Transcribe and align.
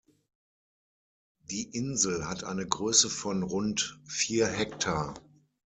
Die 1.51 1.61
Insel 1.61 2.27
hat 2.27 2.43
eine 2.43 2.65
Größe 2.65 3.07
von 3.07 3.43
rund 3.43 3.99
vier 4.07 4.47
Hektar. 4.47 5.13